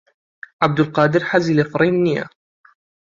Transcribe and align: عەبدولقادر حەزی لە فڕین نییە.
عەبدولقادر 0.63 1.23
حەزی 1.29 1.57
لە 1.59 1.65
فڕین 1.71 1.95
نییە. 2.05 2.25